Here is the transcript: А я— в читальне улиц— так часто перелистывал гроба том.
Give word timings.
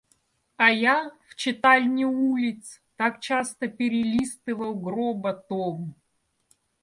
А 0.57 0.71
я— 0.71 1.11
в 1.27 1.35
читальне 1.35 2.07
улиц— 2.07 2.81
так 2.95 3.19
часто 3.19 3.67
перелистывал 3.67 4.73
гроба 4.73 5.31
том. 5.35 5.93